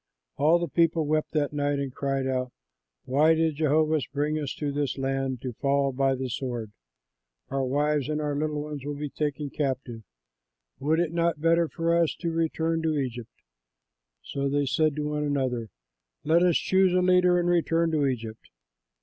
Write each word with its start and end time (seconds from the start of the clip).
All 0.37 0.57
the 0.57 0.67
people 0.67 1.05
wept 1.05 1.31
that 1.33 1.53
night 1.53 1.77
and 1.77 1.93
cried 1.93 2.25
out, 2.25 2.51
"Why 3.05 3.35
did 3.35 3.57
Jehovah 3.57 3.99
bring 4.11 4.39
us 4.39 4.55
to 4.55 4.71
this 4.71 4.97
land 4.97 5.43
to 5.43 5.53
fall 5.53 5.91
by 5.91 6.15
the 6.15 6.27
sword? 6.27 6.71
Our 7.51 7.63
wives 7.63 8.09
and 8.09 8.19
our 8.19 8.35
little 8.35 8.63
ones 8.63 8.83
will 8.83 8.95
be 8.95 9.11
taken 9.11 9.51
captive. 9.51 10.01
Would 10.79 10.99
it 10.99 11.13
not 11.13 11.35
be 11.35 11.43
better 11.43 11.67
for 11.67 11.95
us 11.95 12.15
to 12.15 12.31
return 12.31 12.81
to 12.81 12.97
Egypt?" 12.97 13.29
So 14.23 14.49
they 14.49 14.65
said 14.65 14.95
to 14.95 15.07
one 15.09 15.23
another, 15.23 15.69
"Let 16.23 16.41
us 16.41 16.57
choose 16.57 16.93
a 16.95 17.01
leader 17.03 17.37
and 17.39 17.47
return 17.47 17.91
to 17.91 18.07
Egypt." 18.07 18.49